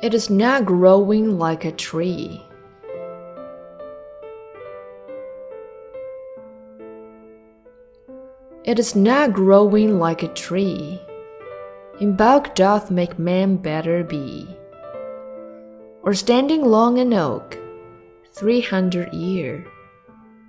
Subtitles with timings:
[0.00, 2.40] It is not growing like a tree.
[8.62, 11.02] It is not growing like a tree.
[11.98, 14.46] In bulk doth make man better be.
[16.04, 17.58] Or standing long an oak,
[18.32, 19.66] three hundred year,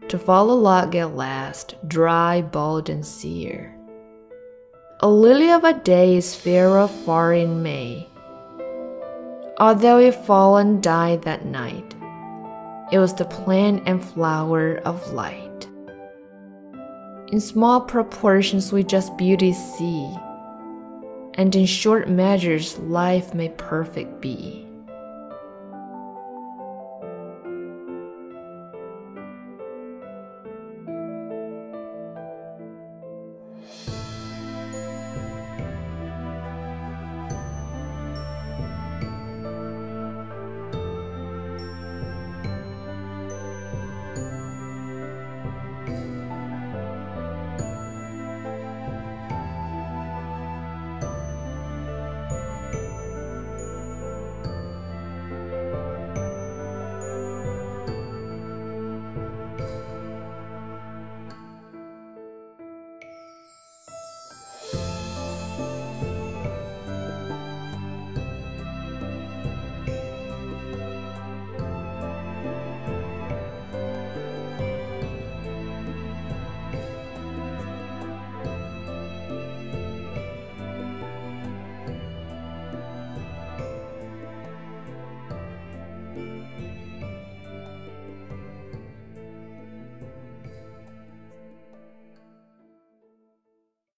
[0.09, 3.75] to fall a log at last, dry, bald, and sere.
[4.99, 8.08] A lily of a day is fairer far in May.
[9.59, 11.95] Although it fall and die that night,
[12.93, 15.67] it was the plant and flower of light.
[17.33, 20.15] In small proportions we just beauty see,
[21.33, 24.68] and in short measures life may perfect be.